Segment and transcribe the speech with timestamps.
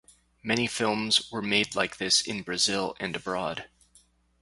[0.41, 3.67] Many films were made like this in Brazil and abroad.